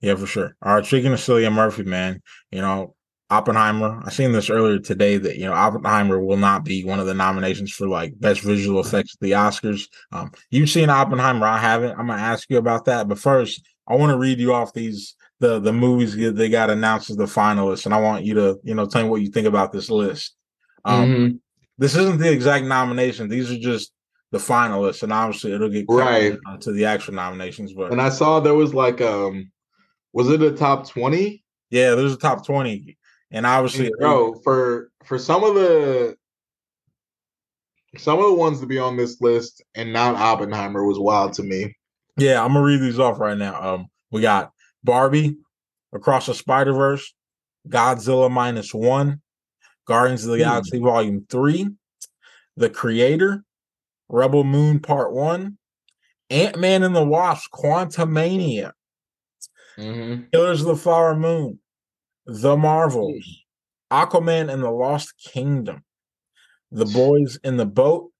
yeah, 0.00 0.14
for 0.14 0.26
sure. 0.26 0.56
All 0.62 0.74
right, 0.74 0.86
speaking 0.86 1.12
of 1.12 1.18
Cillian 1.18 1.52
Murphy, 1.52 1.84
man, 1.84 2.22
you 2.50 2.60
know 2.60 2.94
Oppenheimer. 3.28 4.02
I 4.04 4.10
seen 4.10 4.32
this 4.32 4.50
earlier 4.50 4.78
today 4.78 5.18
that 5.18 5.36
you 5.36 5.46
know 5.46 5.52
Oppenheimer 5.52 6.20
will 6.20 6.36
not 6.36 6.64
be 6.64 6.84
one 6.84 7.00
of 7.00 7.06
the 7.06 7.14
nominations 7.14 7.72
for 7.72 7.88
like 7.88 8.18
best 8.20 8.40
visual 8.42 8.80
effects 8.80 9.14
at 9.14 9.20
the 9.20 9.32
Oscars. 9.32 9.88
Um, 10.12 10.30
you've 10.50 10.70
seen 10.70 10.90
Oppenheimer, 10.90 11.46
I 11.46 11.58
haven't. 11.58 11.98
I'm 11.98 12.06
gonna 12.06 12.22
ask 12.22 12.48
you 12.50 12.58
about 12.58 12.84
that, 12.84 13.08
but 13.08 13.18
first, 13.18 13.66
I 13.88 13.96
want 13.96 14.10
to 14.10 14.18
read 14.18 14.38
you 14.38 14.52
off 14.52 14.72
these 14.72 15.16
the 15.40 15.58
the 15.58 15.72
movies 15.72 16.16
they 16.16 16.48
got 16.48 16.70
announced 16.70 17.10
as 17.10 17.16
the 17.16 17.24
finalists, 17.24 17.84
and 17.84 17.94
I 17.94 18.00
want 18.00 18.24
you 18.24 18.34
to 18.34 18.60
you 18.62 18.74
know 18.74 18.86
tell 18.86 19.02
me 19.02 19.08
what 19.08 19.22
you 19.22 19.28
think 19.28 19.46
about 19.46 19.72
this 19.72 19.90
list. 19.90 20.34
Um, 20.84 21.08
mm-hmm. 21.08 21.36
This 21.78 21.96
isn't 21.96 22.18
the 22.18 22.30
exact 22.30 22.64
nomination; 22.64 23.28
these 23.28 23.50
are 23.50 23.58
just 23.58 23.92
the 24.32 24.38
finalists, 24.38 25.02
and 25.02 25.12
obviously 25.12 25.52
it'll 25.52 25.68
get 25.68 25.86
right 25.88 26.36
to 26.60 26.72
the 26.72 26.84
actual 26.84 27.14
nominations. 27.14 27.72
But 27.72 27.92
and 27.92 28.00
I 28.00 28.08
saw 28.08 28.40
there 28.40 28.54
was 28.54 28.74
like 28.74 29.00
um, 29.00 29.50
was 30.12 30.28
it 30.30 30.42
a 30.42 30.52
top 30.52 30.88
twenty? 30.88 31.44
Yeah, 31.70 31.94
there's 31.94 32.14
a 32.14 32.18
top 32.18 32.44
twenty, 32.44 32.96
and 33.30 33.46
obviously, 33.46 33.90
bro, 33.98 34.34
for 34.42 34.90
for 35.04 35.18
some 35.18 35.44
of 35.44 35.54
the 35.54 36.16
some 37.96 38.18
of 38.18 38.26
the 38.26 38.34
ones 38.34 38.60
to 38.60 38.66
be 38.66 38.78
on 38.78 38.96
this 38.96 39.20
list 39.20 39.62
and 39.74 39.92
not 39.92 40.16
Oppenheimer 40.16 40.84
was 40.84 40.98
wild 40.98 41.32
to 41.34 41.42
me. 41.42 41.74
Yeah, 42.16 42.42
I'm 42.42 42.52
gonna 42.52 42.64
read 42.64 42.80
these 42.80 42.98
off 42.98 43.20
right 43.20 43.36
now. 43.36 43.74
Um, 43.74 43.86
we 44.10 44.20
got 44.22 44.52
Barbie, 44.84 45.36
Across 45.92 46.26
the 46.26 46.34
Spider 46.34 46.72
Verse, 46.72 47.14
Godzilla 47.68 48.30
minus 48.30 48.74
one, 48.74 49.20
Guardians 49.86 50.24
of 50.24 50.32
the 50.32 50.38
Galaxy 50.38 50.78
Volume 50.78 51.26
Three, 51.28 51.68
The 52.56 52.70
Creator, 52.70 53.44
Rebel 54.08 54.44
Moon 54.44 54.80
Part 54.80 55.12
One, 55.12 55.58
Ant 56.30 56.58
Man 56.58 56.82
and 56.82 56.94
the 56.94 57.04
Wasp, 57.04 57.50
Quantumania, 57.52 58.72
Mm-hmm. 59.78 60.24
Killers 60.32 60.62
of 60.62 60.68
the 60.68 60.76
Flower 60.76 61.14
Moon, 61.14 61.58
The 62.24 62.56
Marvels, 62.56 63.44
Aquaman 63.92 64.50
and 64.52 64.62
the 64.62 64.70
Lost 64.70 65.14
Kingdom, 65.18 65.84
The 66.70 66.86
Boys 66.86 67.38
in 67.44 67.56
the 67.56 67.66
Boat, 67.66 68.10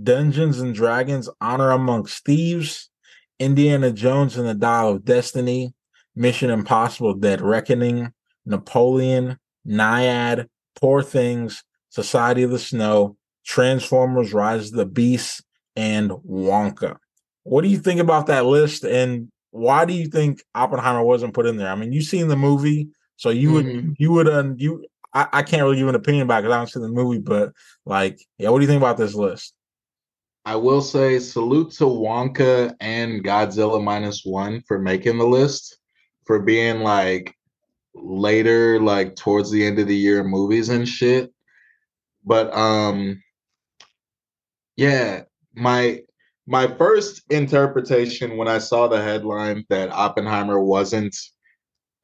Dungeons 0.00 0.60
and 0.60 0.74
Dragons, 0.74 1.28
Honor 1.40 1.70
Amongst 1.70 2.24
Thieves, 2.24 2.90
Indiana 3.38 3.92
Jones 3.92 4.36
and 4.36 4.46
the 4.46 4.54
Dial 4.54 4.90
of 4.90 5.04
Destiny, 5.04 5.72
Mission 6.14 6.50
Impossible 6.50 7.14
Dead 7.14 7.40
Reckoning, 7.40 8.12
Napoleon, 8.44 9.38
Nyad, 9.66 10.46
Poor 10.76 11.02
Things, 11.02 11.64
Society 11.88 12.42
of 12.42 12.50
the 12.50 12.58
Snow, 12.58 13.16
Transformers 13.50 14.32
Rise 14.32 14.68
of 14.70 14.76
the 14.76 14.86
Beast, 14.86 15.42
and 15.74 16.10
Wonka. 16.10 16.96
What 17.42 17.62
do 17.62 17.68
you 17.68 17.78
think 17.78 17.98
about 17.98 18.26
that 18.28 18.46
list? 18.46 18.84
And 18.84 19.28
why 19.50 19.84
do 19.84 19.92
you 19.92 20.06
think 20.06 20.44
Oppenheimer 20.54 21.02
wasn't 21.02 21.34
put 21.34 21.46
in 21.46 21.56
there? 21.56 21.68
I 21.68 21.74
mean, 21.74 21.92
you've 21.92 22.04
seen 22.04 22.28
the 22.28 22.36
movie, 22.36 22.90
so 23.16 23.30
you 23.30 23.50
would 23.52 23.66
Mhm. 23.66 23.94
you 23.98 24.12
would 24.12 24.28
uh, 24.28 24.52
you 24.56 24.86
I, 25.12 25.26
I 25.32 25.42
can't 25.42 25.64
really 25.64 25.78
give 25.78 25.88
an 25.88 25.96
opinion 25.96 26.22
about 26.22 26.42
because 26.42 26.52
I 26.52 26.58
haven't 26.58 26.72
seen 26.72 26.82
the 26.82 26.88
movie, 26.90 27.18
but 27.18 27.52
like, 27.84 28.20
yeah, 28.38 28.50
what 28.50 28.58
do 28.58 28.62
you 28.62 28.68
think 28.68 28.80
about 28.80 28.96
this 28.96 29.14
list? 29.14 29.52
I 30.44 30.54
will 30.54 30.80
say 30.80 31.18
salute 31.18 31.72
to 31.72 31.84
Wonka 31.86 32.72
and 32.78 33.24
Godzilla 33.24 33.82
minus 33.82 34.24
one 34.24 34.62
for 34.68 34.78
making 34.78 35.18
the 35.18 35.26
list, 35.26 35.76
for 36.24 36.38
being 36.38 36.80
like 36.80 37.34
later, 37.96 38.80
like 38.80 39.16
towards 39.16 39.50
the 39.50 39.66
end 39.66 39.80
of 39.80 39.88
the 39.88 39.96
year 39.96 40.22
movies 40.22 40.68
and 40.68 40.88
shit. 40.88 41.32
But 42.24 42.54
um 42.54 43.20
yeah, 44.80 45.24
my 45.54 46.00
my 46.46 46.66
first 46.66 47.20
interpretation 47.30 48.38
when 48.38 48.48
I 48.48 48.56
saw 48.56 48.88
the 48.88 49.02
headline 49.02 49.66
that 49.68 49.90
Oppenheimer 49.90 50.58
wasn't 50.58 51.14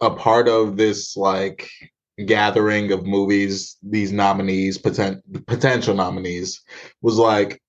a 0.02 0.10
part 0.10 0.46
of 0.46 0.76
this 0.76 1.16
like 1.16 1.70
gathering 2.26 2.92
of 2.92 3.06
movies, 3.06 3.78
these 3.82 4.12
nominees, 4.12 4.76
poten- 4.76 5.22
potential 5.46 5.94
nominees, 5.94 6.60
was 7.00 7.16
like, 7.16 7.62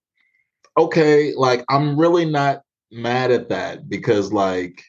okay, 0.78 1.34
like 1.36 1.64
I'm 1.70 1.98
really 1.98 2.26
not 2.26 2.64
mad 2.92 3.32
at 3.32 3.48
that 3.48 3.88
because 3.88 4.34
like 4.34 4.84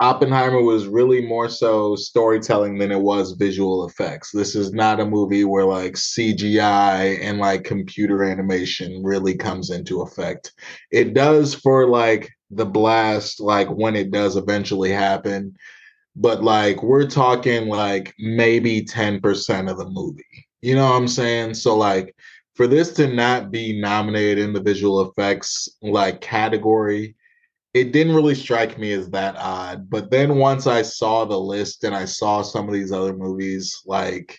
Oppenheimer 0.00 0.62
was 0.62 0.86
really 0.86 1.20
more 1.20 1.50
so 1.50 1.94
storytelling 1.94 2.78
than 2.78 2.90
it 2.90 3.00
was 3.00 3.32
visual 3.32 3.86
effects. 3.86 4.30
This 4.32 4.54
is 4.54 4.72
not 4.72 4.98
a 4.98 5.04
movie 5.04 5.44
where 5.44 5.66
like 5.66 5.92
CGI 5.92 7.20
and 7.20 7.38
like 7.38 7.64
computer 7.64 8.24
animation 8.24 9.02
really 9.04 9.34
comes 9.34 9.68
into 9.68 10.00
effect. 10.00 10.52
It 10.90 11.12
does 11.12 11.54
for 11.54 11.86
like 11.86 12.30
the 12.50 12.64
blast, 12.64 13.40
like 13.40 13.68
when 13.68 13.94
it 13.94 14.10
does 14.10 14.36
eventually 14.36 14.90
happen, 14.90 15.54
but 16.16 16.42
like 16.42 16.82
we're 16.82 17.06
talking 17.06 17.68
like 17.68 18.14
maybe 18.18 18.82
10% 18.82 19.70
of 19.70 19.76
the 19.76 19.88
movie. 19.90 20.24
You 20.62 20.76
know 20.76 20.86
what 20.86 20.96
I'm 20.96 21.08
saying? 21.08 21.54
So 21.54 21.76
like 21.76 22.16
for 22.54 22.66
this 22.66 22.92
to 22.94 23.06
not 23.06 23.50
be 23.50 23.78
nominated 23.78 24.38
in 24.44 24.54
the 24.54 24.62
visual 24.62 25.02
effects 25.02 25.68
like 25.82 26.22
category, 26.22 27.16
it 27.72 27.92
didn't 27.92 28.14
really 28.14 28.34
strike 28.34 28.78
me 28.78 28.92
as 28.92 29.10
that 29.10 29.36
odd. 29.36 29.88
But 29.88 30.10
then 30.10 30.36
once 30.36 30.66
I 30.66 30.82
saw 30.82 31.24
the 31.24 31.38
list 31.38 31.84
and 31.84 31.94
I 31.94 32.04
saw 32.04 32.42
some 32.42 32.68
of 32.68 32.74
these 32.74 32.92
other 32.92 33.14
movies, 33.14 33.80
like 33.86 34.38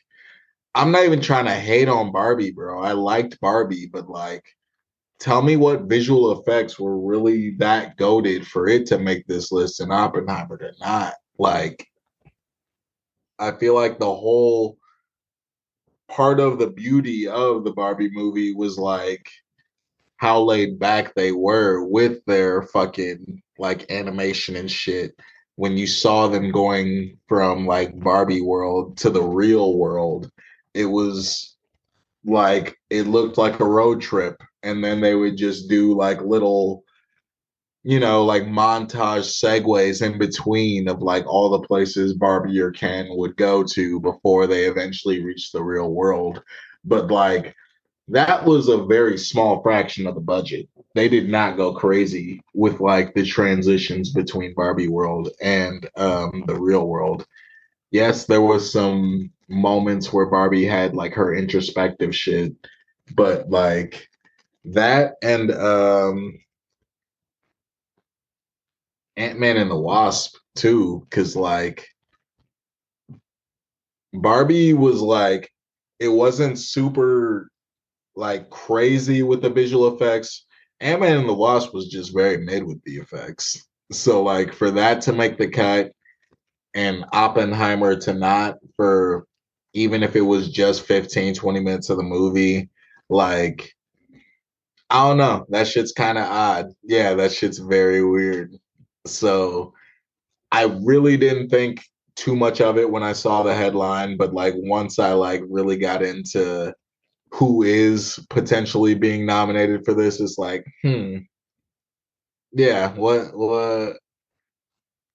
I'm 0.76 0.92
not 0.92 1.06
even 1.06 1.22
trying 1.22 1.46
to 1.46 1.54
hate 1.54 1.88
on 1.88 2.12
Barbie, 2.12 2.52
bro. 2.52 2.82
I 2.82 2.92
liked 2.94 3.40
Barbie, 3.40 3.90
but 3.92 4.10
like 4.10 4.44
tell 5.20 5.42
me 5.42 5.56
what 5.56 5.84
visual 5.84 6.40
effects 6.40 6.80
were 6.80 7.00
really 7.00 7.52
that 7.52 7.96
goaded 7.98 8.48
for 8.48 8.68
it 8.68 8.88
to 8.88 8.98
make 8.98 9.26
this 9.28 9.52
list 9.52 9.80
and 9.80 9.94
Oppenheimer 9.94 10.58
to 10.58 10.72
not. 10.80 11.14
Like 11.38 11.88
I 13.40 13.52
feel 13.52 13.76
like 13.76 13.98
the 13.98 14.06
whole 14.06 14.78
part 16.10 16.40
of 16.42 16.60
the 16.60 16.70
beauty 16.70 17.28
of 17.28 17.64
the 17.64 17.72
Barbie 17.72 18.12
movie 18.12 18.54
was 18.54 18.78
like 18.78 19.30
how 20.22 20.40
laid 20.40 20.78
back 20.78 21.16
they 21.16 21.32
were 21.32 21.84
with 21.84 22.24
their 22.26 22.62
fucking 22.62 23.42
like 23.58 23.92
animation 23.92 24.56
and 24.56 24.70
shit 24.70 25.16
when 25.56 25.76
you 25.76 25.88
saw 25.88 26.28
them 26.28 26.52
going 26.52 27.18
from 27.28 27.66
like 27.66 28.00
Barbie 28.00 28.44
world 28.44 28.96
to 28.98 29.10
the 29.10 29.24
real 29.24 29.80
world. 29.80 30.32
It 30.76 30.86
was 30.86 31.58
like 32.24 32.78
it 32.92 33.08
looked 33.08 33.40
like 33.40 33.60
a 33.60 33.66
road 33.66 34.00
trip 34.00 34.40
and 34.62 34.84
then 34.84 35.02
they 35.02 35.16
would 35.16 35.38
just 35.38 35.68
do 35.68 35.98
like 35.98 36.22
little 36.22 36.84
you 37.84 38.00
know 38.00 38.24
like 38.24 38.44
montage 38.44 39.26
segues 39.26 40.06
in 40.06 40.20
between 40.20 40.88
of 40.88 41.02
like 41.02 41.26
all 41.26 41.50
the 41.50 41.68
places 41.68 42.14
Barbie 42.14 42.62
or 42.62 42.70
Ken 42.70 43.08
would 43.10 43.36
go 43.38 43.64
to 43.64 44.00
before 44.00 44.46
they 44.46 44.66
eventually 44.66 45.24
reach 45.24 45.52
the 45.52 45.64
real 45.64 45.90
world. 45.90 46.44
But 46.86 47.10
like 47.10 47.56
that 48.12 48.44
was 48.44 48.68
a 48.68 48.84
very 48.84 49.18
small 49.18 49.64
fraction 49.64 50.06
of 50.06 50.16
the 50.16 50.22
budget. 50.22 50.68
They 50.96 51.08
did 51.08 51.30
not 51.30 51.56
go 51.56 51.74
crazy 51.74 52.42
with 52.54 52.82
like 52.82 53.14
the 53.14 53.26
transitions 53.26 54.12
between 54.12 54.54
Barbie 54.54 54.90
world 54.90 55.30
and 55.42 55.90
um, 55.96 56.44
the 56.46 56.60
real 56.60 56.88
world. 56.88 57.26
Yes, 57.92 58.26
there 58.26 58.42
was 58.42 58.72
some 58.72 59.32
moments 59.48 60.12
where 60.12 60.26
Barbie 60.26 60.66
had 60.66 60.94
like 60.94 61.14
her 61.14 61.34
introspective 61.34 62.14
shit, 62.14 62.54
but 63.16 63.50
like 63.50 64.10
that 64.66 65.14
and 65.24 65.52
um 65.52 66.38
Ant-Man 69.16 69.56
and 69.56 69.72
the 69.72 69.78
Wasp 69.78 70.36
too, 70.56 71.06
because 71.10 71.38
like 71.38 71.88
Barbie 74.14 74.74
was 74.74 75.02
like 75.02 75.50
it 76.00 76.10
wasn't 76.10 76.60
super 76.60 77.50
like 78.16 78.50
crazy 78.50 79.24
with 79.24 79.42
the 79.42 79.50
visual 79.50 79.94
effects. 79.94 80.46
Ant-Man 80.80 81.20
and 81.20 81.30
the 81.30 81.34
Wasp 81.34 81.74
was 81.74 81.88
just 81.88 82.14
very 82.14 82.38
mid 82.38 82.64
with 82.64 82.82
the 82.84 82.96
effects. 82.96 83.68
So 83.92 84.24
like 84.24 84.54
for 84.54 84.72
that 84.72 85.02
to 85.02 85.14
make 85.14 85.38
the 85.38 85.48
cut 85.48 85.92
and 86.74 87.06
Oppenheimer 87.14 87.96
to 87.98 88.14
not 88.14 88.58
for 88.76 89.26
even 89.74 90.04
if 90.04 90.16
it 90.16 90.22
was 90.22 90.50
just 90.50 90.86
15 90.86 91.34
20 91.36 91.60
minutes 91.60 91.90
of 91.90 91.98
the 91.98 92.04
movie 92.04 92.70
like 93.10 93.74
I 94.90 95.08
don't 95.08 95.18
know, 95.18 95.46
that 95.50 95.68
shit's 95.68 95.94
kind 95.94 96.18
of 96.18 96.26
odd. 96.26 96.74
Yeah, 96.84 97.14
that 97.14 97.32
shit's 97.32 97.60
very 97.60 98.04
weird. 98.04 98.58
So 99.06 99.74
I 100.52 100.66
really 100.66 101.16
didn't 101.16 101.48
think 101.48 101.82
too 102.18 102.36
much 102.36 102.60
of 102.60 102.78
it 102.78 102.90
when 102.90 103.02
I 103.02 103.14
saw 103.14 103.42
the 103.42 103.56
headline, 103.56 104.18
but 104.18 104.34
like 104.34 104.54
once 104.58 105.00
I 105.00 105.14
like 105.14 105.44
really 105.48 105.78
got 105.78 106.04
into 106.04 106.74
who 107.34 107.64
is 107.64 108.20
potentially 108.30 108.94
being 108.94 109.26
nominated 109.26 109.86
for 109.86 109.94
this 109.94 110.20
is 110.20 110.38
like, 110.38 110.66
hmm. 110.84 111.18
Yeah, 112.54 112.94
what 112.96 113.34
what 113.34 113.98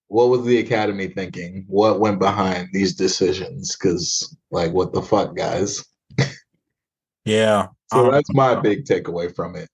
what 0.09 0.29
was 0.29 0.45
the 0.45 0.59
academy 0.59 1.09
thinking? 1.09 1.65
What 1.69 2.01
went 2.01 2.19
behind 2.19 2.69
these 2.73 2.95
decisions? 2.95 3.77
Cause 3.77 4.35
like 4.51 4.73
what 4.73 4.93
the 4.93 5.03
fuck, 5.03 5.37
guys? 5.37 5.85
Yeah. 7.25 7.69
So 7.93 8.07
um, 8.07 8.11
that's 8.11 8.35
my 8.35 8.57
big 8.57 8.85
takeaway 8.85 9.33
from 9.33 9.55
it. 9.55 9.69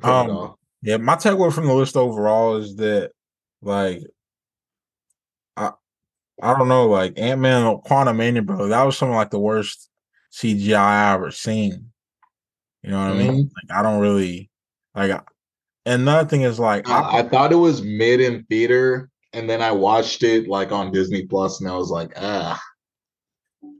From 0.00 0.28
it 0.28 0.30
Um, 0.30 0.36
all. 0.36 0.58
Yeah, 0.82 0.98
my 0.98 1.16
takeaway 1.16 1.52
from 1.52 1.66
the 1.66 1.74
list 1.74 1.96
overall 1.96 2.54
is 2.58 2.76
that 2.76 3.10
like 3.60 4.02
I 5.56 5.72
I 6.40 6.56
don't 6.56 6.68
know, 6.68 6.86
like 6.86 7.18
Ant 7.18 7.40
Man 7.40 7.78
Quantumania, 7.78 8.46
bro, 8.46 8.68
that 8.68 8.82
was 8.84 8.96
some 8.96 9.08
of 9.08 9.16
like 9.16 9.30
the 9.30 9.40
worst 9.40 9.88
CGI 10.36 10.76
I 10.76 11.14
ever 11.14 11.30
seen. 11.30 11.90
You 12.82 12.90
know 12.90 12.98
what 12.98 13.08
I 13.08 13.14
mean? 13.14 13.50
Like 13.56 13.78
I 13.78 13.82
don't 13.82 14.00
really 14.00 14.50
like 14.94 15.10
I- 15.10 15.22
and 15.86 16.02
another 16.02 16.28
thing 16.28 16.42
is 16.42 16.58
like 16.58 16.88
I, 16.88 17.18
I 17.18 17.22
thought 17.22 17.52
it 17.52 17.56
was 17.56 17.82
mid 17.82 18.20
in 18.20 18.44
theater, 18.44 19.08
and 19.32 19.48
then 19.48 19.62
I 19.62 19.72
watched 19.72 20.22
it 20.22 20.48
like 20.48 20.72
on 20.72 20.92
Disney 20.92 21.26
Plus, 21.26 21.60
and 21.60 21.70
I 21.70 21.76
was 21.76 21.90
like, 21.90 22.12
ah, 22.16 22.60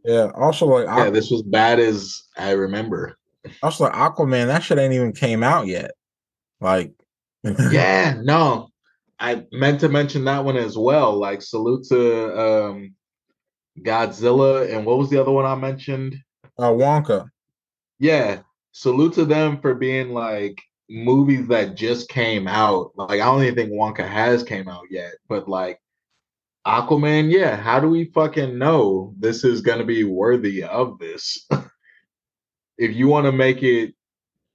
yeah, 0.05 0.31
also 0.35 0.67
like 0.67 0.87
yeah, 0.87 1.07
Aqu- 1.07 1.13
this 1.13 1.31
was 1.31 1.43
bad 1.43 1.79
as 1.79 2.23
I 2.39 2.53
remember. 2.53 3.19
also 3.63 3.85
like 3.85 3.93
Aquaman, 3.93 4.47
that 4.47 4.63
shit 4.63 4.79
ain't 4.79 4.95
even 4.95 5.13
came 5.13 5.43
out 5.43 5.67
yet. 5.67 5.91
Like 6.61 6.93
yeah, 7.71 8.21
no, 8.23 8.71
I 9.19 9.45
meant 9.53 9.81
to 9.81 9.89
mention 9.89 10.25
that 10.25 10.45
one 10.45 10.57
as 10.57 10.77
well. 10.79 11.17
Like, 11.17 11.43
salute 11.43 11.85
to 11.89 12.41
um, 12.41 12.95
Godzilla, 13.81 14.73
and 14.75 14.87
what 14.87 14.99
was 14.99 15.11
the 15.11 15.21
other 15.21 15.33
one 15.33 15.45
I 15.45 15.55
mentioned? 15.55 16.17
Uh 16.59 16.71
Wonka. 16.71 17.29
Yeah, 17.99 18.41
salute 18.73 19.15
to 19.15 19.25
them 19.25 19.61
for 19.61 19.75
being 19.75 20.11
like 20.11 20.61
movies 20.89 21.49
that 21.49 21.75
just 21.75 22.09
came 22.09 22.47
out. 22.47 22.93
Like 22.97 23.21
I 23.21 23.25
don't 23.25 23.43
even 23.43 23.55
think 23.55 23.73
Wonka 23.73 24.07
has 24.07 24.43
came 24.43 24.69
out 24.69 24.85
yet, 24.91 25.13
but 25.29 25.49
like 25.49 25.81
Aquaman, 26.67 27.31
yeah, 27.31 27.57
how 27.57 27.79
do 27.79 27.89
we 27.89 28.07
fucking 28.07 28.59
know 28.59 29.15
this 29.19 29.45
is 29.45 29.63
to 29.63 29.85
be 29.85 30.05
worthy 30.05 30.65
of 30.65 30.99
this? 30.99 31.47
if 32.79 32.95
you 32.95 33.09
want 33.09 33.27
to 33.27 33.33
make 33.33 33.63
it 33.63 33.95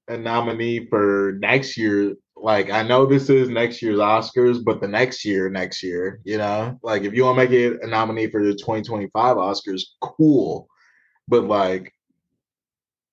a 0.08 0.18
nominee 0.18 0.88
for 0.88 1.38
next 1.40 1.78
year, 1.78 2.16
like 2.36 2.70
I 2.70 2.84
know 2.84 3.06
this 3.06 3.30
is 3.30 3.50
next 3.50 3.82
year's 3.82 4.00
Oscars, 4.00 4.64
but 4.64 4.82
the 4.82 4.88
next 4.88 5.24
year, 5.24 5.50
next 5.50 5.84
year, 5.84 6.20
you 6.24 6.38
know, 6.38 6.78
like 6.84 7.04
if 7.04 7.14
you 7.14 7.24
want 7.24 7.38
to 7.38 7.44
make 7.46 7.52
it 7.52 7.82
a 7.82 7.88
nominee 7.88 8.28
for 8.28 8.44
the 8.44 8.54
2025 8.54 9.38
Oscars, 9.38 9.82
cool. 10.02 10.68
But 11.32 11.46
like 11.46 11.94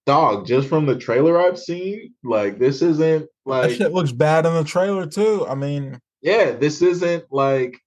dog, 0.06 0.44
just 0.44 0.68
from 0.68 0.86
the 0.86 0.98
trailer 0.98 1.40
I've 1.40 1.58
seen, 1.58 2.14
like 2.24 2.58
this 2.58 2.82
isn't 2.82 3.28
like 3.46 3.70
that 3.70 3.76
shit 3.76 3.92
looks 3.92 4.10
bad 4.10 4.44
in 4.44 4.54
the 4.54 4.64
trailer 4.64 5.06
too. 5.06 5.46
I 5.48 5.54
mean, 5.54 6.00
yeah, 6.20 6.50
this 6.50 6.82
isn't 6.82 7.26
like 7.30 7.78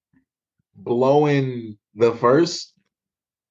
blowing 0.73 1.77
the 1.95 2.13
first 2.13 2.73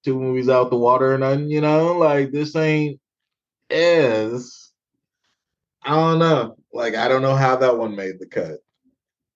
two 0.06 0.18
movies 0.18 0.48
out 0.48 0.70
the 0.70 0.78
water 0.78 1.14
or 1.14 1.18
nothing, 1.18 1.50
you 1.50 1.60
know? 1.60 1.98
Like 1.98 2.32
this 2.32 2.56
ain't 2.56 2.98
is 3.68 4.72
I 5.82 5.90
don't 5.90 6.18
know. 6.18 6.56
Like 6.72 6.94
I 6.94 7.08
don't 7.08 7.22
know 7.22 7.36
how 7.36 7.56
that 7.56 7.76
one 7.76 7.94
made 7.94 8.18
the 8.18 8.26
cut. 8.26 8.56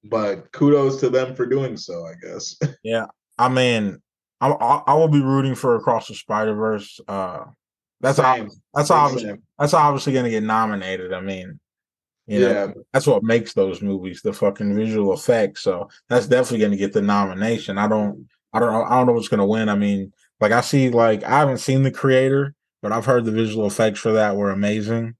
But 0.02 0.50
kudos 0.52 0.98
to 1.00 1.10
them 1.10 1.34
for 1.34 1.44
doing 1.44 1.76
so, 1.76 2.06
I 2.06 2.14
guess. 2.22 2.56
yeah. 2.82 3.06
I 3.36 3.50
mean, 3.50 4.00
I, 4.52 4.82
I, 4.86 4.94
will 4.94 5.08
be 5.08 5.20
rooting 5.20 5.54
for 5.54 5.76
Across 5.76 6.08
the 6.08 6.14
Spider 6.14 6.54
Verse. 6.54 7.00
Uh, 7.06 7.44
that's 8.00 8.18
Same. 8.18 8.50
that's 8.74 8.88
Same. 8.88 8.98
obviously 8.98 9.34
that's 9.58 9.74
obviously 9.74 10.12
going 10.12 10.24
to 10.24 10.30
get 10.30 10.42
nominated. 10.42 11.12
I 11.12 11.20
mean, 11.20 11.58
you 12.26 12.40
know, 12.40 12.50
yeah. 12.50 12.72
that's 12.92 13.06
what 13.06 13.22
makes 13.22 13.52
those 13.52 13.82
movies, 13.82 14.22
the 14.22 14.32
fucking 14.32 14.74
visual 14.74 15.12
effects. 15.12 15.62
So 15.62 15.88
that's 16.08 16.26
definitely 16.26 16.58
going 16.58 16.72
to 16.72 16.78
get 16.78 16.92
the 16.92 17.02
nomination. 17.02 17.78
I 17.78 17.86
don't, 17.86 18.28
I 18.52 18.60
don't, 18.60 18.74
I 18.74 18.96
don't 18.96 19.06
know 19.06 19.12
what's 19.12 19.28
going 19.28 19.40
to 19.40 19.46
win. 19.46 19.68
I 19.68 19.74
mean, 19.74 20.12
like 20.40 20.52
I 20.52 20.60
see, 20.60 20.90
like 20.90 21.22
I 21.22 21.38
haven't 21.38 21.58
seen 21.58 21.82
the 21.82 21.90
creator, 21.90 22.54
but 22.82 22.92
I've 22.92 23.06
heard 23.06 23.24
the 23.24 23.32
visual 23.32 23.66
effects 23.66 24.00
for 24.00 24.12
that 24.12 24.36
were 24.36 24.50
amazing. 24.50 25.16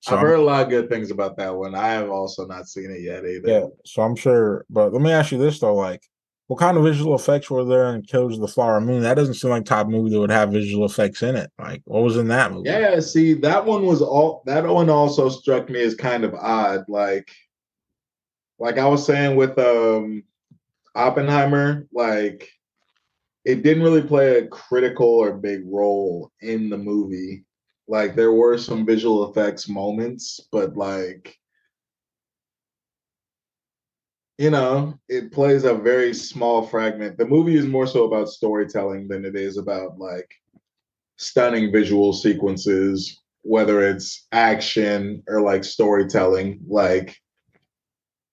So 0.00 0.14
I've 0.14 0.22
heard 0.22 0.34
I'm, 0.34 0.40
a 0.40 0.44
lot 0.44 0.62
of 0.62 0.68
good 0.68 0.88
things 0.88 1.10
about 1.10 1.36
that 1.38 1.54
one. 1.54 1.74
I 1.74 1.88
have 1.88 2.10
also 2.10 2.46
not 2.46 2.68
seen 2.68 2.90
it 2.90 3.00
yet 3.00 3.24
either. 3.24 3.48
Yeah, 3.48 3.66
so 3.84 4.02
I'm 4.02 4.16
sure. 4.16 4.64
But 4.70 4.92
let 4.92 5.02
me 5.02 5.10
ask 5.10 5.32
you 5.32 5.38
this 5.38 5.58
though: 5.58 5.74
like, 5.74 6.02
what 6.46 6.60
kind 6.60 6.76
of 6.76 6.84
visual 6.84 7.14
effects 7.14 7.50
were 7.50 7.64
there 7.64 7.94
in 7.94 8.02
Killers 8.02 8.34
of 8.36 8.40
the 8.40 8.48
Flower 8.48 8.80
Moon? 8.80 9.02
That 9.02 9.14
doesn't 9.14 9.34
seem 9.34 9.50
like 9.50 9.64
type 9.64 9.88
movie 9.88 10.10
that 10.10 10.20
would 10.20 10.30
have 10.30 10.52
visual 10.52 10.84
effects 10.84 11.22
in 11.22 11.34
it. 11.34 11.50
Like, 11.58 11.82
what 11.84 12.04
was 12.04 12.16
in 12.16 12.28
that 12.28 12.52
movie? 12.52 12.68
Yeah, 12.68 13.00
see, 13.00 13.34
that 13.34 13.64
one 13.64 13.84
was 13.84 14.00
all. 14.00 14.42
That 14.46 14.64
one 14.64 14.88
also 14.88 15.28
struck 15.28 15.68
me 15.68 15.82
as 15.82 15.96
kind 15.96 16.24
of 16.24 16.34
odd. 16.34 16.84
Like, 16.88 17.30
like 18.58 18.78
I 18.78 18.86
was 18.86 19.04
saying 19.04 19.36
with 19.36 19.58
um 19.58 20.22
Oppenheimer, 20.94 21.88
like 21.92 22.48
it 23.44 23.62
didn't 23.62 23.82
really 23.82 24.02
play 24.02 24.38
a 24.38 24.46
critical 24.46 25.08
or 25.08 25.32
big 25.32 25.62
role 25.66 26.30
in 26.40 26.68
the 26.68 26.78
movie. 26.78 27.44
Like, 27.88 28.16
there 28.16 28.32
were 28.32 28.58
some 28.58 28.84
visual 28.84 29.30
effects 29.30 29.68
moments, 29.68 30.40
but 30.50 30.76
like 30.76 31.36
you 34.38 34.50
know, 34.50 34.98
it 35.08 35.32
plays 35.32 35.64
a 35.64 35.74
very 35.74 36.12
small 36.12 36.66
fragment. 36.66 37.16
The 37.16 37.26
movie 37.26 37.56
is 37.56 37.66
more 37.66 37.86
so 37.86 38.04
about 38.04 38.28
storytelling 38.28 39.08
than 39.08 39.24
it 39.24 39.34
is 39.34 39.56
about 39.56 39.98
like 39.98 40.30
stunning 41.16 41.72
visual 41.72 42.12
sequences, 42.12 43.22
whether 43.42 43.80
it's 43.80 44.26
action 44.32 45.22
or 45.26 45.40
like 45.40 45.64
storytelling. 45.64 46.60
Like 46.66 47.16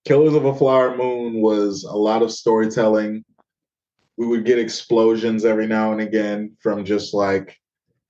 Killers 0.04 0.34
of 0.34 0.44
a 0.44 0.54
Flower 0.54 0.98
Moon 0.98 1.42
was 1.42 1.84
a 1.84 1.96
lot 1.96 2.22
of 2.22 2.34
storytelling. 2.34 3.24
We 4.18 4.28
would 4.28 4.46
get 4.46 4.60
explosions 4.60 5.46
every 5.46 5.68
now 5.68 5.94
and 5.94 6.02
again 6.02 6.58
from 6.60 6.84
just 6.84 7.14
like 7.14 7.58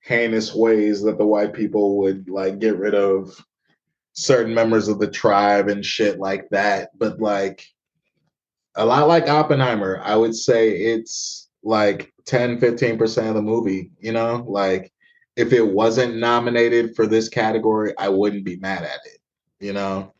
heinous 0.00 0.52
ways 0.52 1.00
that 1.02 1.16
the 1.16 1.26
white 1.26 1.54
people 1.54 1.98
would 1.98 2.28
like 2.28 2.58
get 2.58 2.76
rid 2.76 2.94
of 2.94 3.30
certain 4.14 4.52
members 4.52 4.88
of 4.88 4.98
the 4.98 5.10
tribe 5.10 5.68
and 5.68 5.84
shit 5.84 6.18
like 6.18 6.48
that. 6.50 6.90
But 6.98 7.20
like 7.20 7.64
a 8.76 8.84
lot 8.84 9.08
like 9.08 9.28
Oppenheimer, 9.28 10.00
I 10.02 10.16
would 10.16 10.34
say 10.34 10.70
it's 10.70 11.48
like 11.62 12.12
10, 12.26 12.60
15% 12.60 13.28
of 13.28 13.34
the 13.34 13.42
movie, 13.42 13.90
you 13.98 14.12
know? 14.12 14.44
Like 14.46 14.92
if 15.36 15.52
it 15.52 15.66
wasn't 15.66 16.16
nominated 16.16 16.94
for 16.94 17.06
this 17.06 17.28
category, 17.28 17.92
I 17.98 18.08
wouldn't 18.08 18.44
be 18.44 18.56
mad 18.56 18.82
at 18.82 19.00
it, 19.04 19.18
you 19.60 19.72
know? 19.72 20.12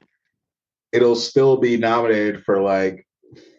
It'll 0.92 1.16
still 1.16 1.56
be 1.56 1.76
nominated 1.76 2.44
for 2.44 2.62
like 2.62 3.06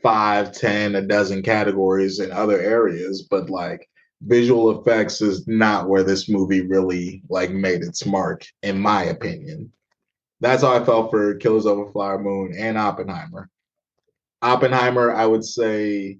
five, 0.01 0.53
ten, 0.53 0.95
a 0.95 1.01
dozen 1.01 1.41
categories 1.41 2.19
in 2.19 2.31
other 2.31 2.59
areas, 2.59 3.27
but 3.29 3.49
like 3.49 3.89
visual 4.21 4.79
effects 4.79 5.21
is 5.21 5.47
not 5.47 5.89
where 5.89 6.03
this 6.03 6.29
movie 6.29 6.61
really 6.61 7.21
like 7.29 7.51
made 7.51 7.81
its 7.83 8.05
mark, 8.05 8.45
in 8.63 8.79
my 8.79 9.03
opinion. 9.03 9.71
That's 10.39 10.63
how 10.63 10.75
I 10.75 10.85
felt 10.85 11.11
for 11.11 11.35
Killers 11.35 11.65
of 11.65 11.79
a 11.79 11.91
Flower 11.91 12.21
Moon 12.21 12.53
and 12.57 12.77
Oppenheimer. 12.77 13.49
Oppenheimer, 14.45 15.11
I 15.11 15.25
would 15.25 15.43
say, 15.43 16.19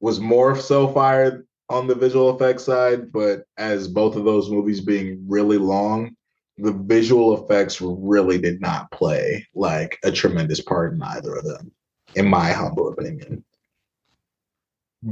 was 0.00 0.20
more 0.20 0.56
so 0.56 0.88
fired 0.88 1.46
on 1.70 1.86
the 1.86 1.94
visual 1.94 2.34
effects 2.34 2.64
side, 2.64 3.10
but 3.10 3.44
as 3.56 3.88
both 3.88 4.14
of 4.14 4.24
those 4.24 4.50
movies 4.50 4.82
being 4.82 5.24
really 5.26 5.56
long, 5.56 6.14
the 6.58 6.72
visual 6.72 7.42
effects 7.42 7.80
really 7.80 8.38
did 8.38 8.60
not 8.60 8.90
play 8.90 9.46
like 9.54 9.98
a 10.04 10.12
tremendous 10.12 10.60
part 10.60 10.92
in 10.92 11.02
either 11.02 11.34
of 11.34 11.44
them, 11.44 11.72
in 12.14 12.28
my 12.28 12.52
humble 12.52 12.88
opinion. 12.92 13.42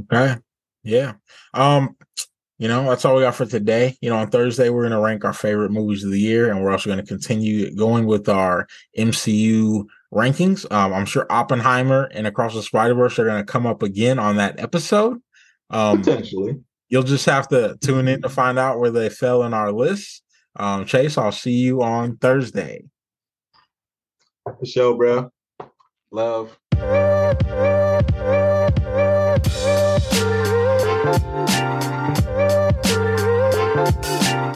Okay. 0.01 0.35
Yeah. 0.83 1.13
Um, 1.55 1.95
you 2.61 2.67
know, 2.67 2.83
that's 2.83 3.05
all 3.05 3.15
we 3.15 3.23
got 3.23 3.33
for 3.33 3.47
today. 3.47 3.97
You 4.01 4.11
know, 4.11 4.17
on 4.17 4.29
Thursday, 4.29 4.69
we're 4.69 4.83
going 4.83 4.91
to 4.91 4.99
rank 4.99 5.25
our 5.25 5.33
favorite 5.33 5.71
movies 5.71 6.03
of 6.03 6.11
the 6.11 6.19
year, 6.19 6.51
and 6.51 6.61
we're 6.61 6.69
also 6.69 6.91
going 6.91 7.03
to 7.03 7.07
continue 7.07 7.75
going 7.75 8.05
with 8.05 8.29
our 8.29 8.67
MCU 8.95 9.87
rankings. 10.13 10.71
Um, 10.71 10.93
I'm 10.93 11.07
sure 11.07 11.25
Oppenheimer 11.31 12.03
and 12.13 12.27
Across 12.27 12.53
the 12.53 12.61
Spider 12.61 12.93
Verse 12.93 13.17
are 13.17 13.25
going 13.25 13.43
to 13.43 13.51
come 13.51 13.65
up 13.65 13.81
again 13.81 14.19
on 14.19 14.35
that 14.35 14.59
episode. 14.59 15.19
Um, 15.71 16.03
Potentially. 16.03 16.59
You'll 16.87 17.01
just 17.01 17.25
have 17.25 17.47
to 17.47 17.79
tune 17.81 18.07
in 18.07 18.21
to 18.21 18.29
find 18.29 18.59
out 18.59 18.77
where 18.77 18.91
they 18.91 19.09
fell 19.09 19.41
in 19.41 19.55
our 19.55 19.71
list. 19.71 20.21
Um, 20.55 20.85
Chase, 20.85 21.17
I'll 21.17 21.31
see 21.31 21.55
you 21.55 21.81
on 21.81 22.17
Thursday. 22.17 22.83
The 24.59 24.67
show, 24.67 24.95
bro. 24.95 25.31
Love. 26.11 26.55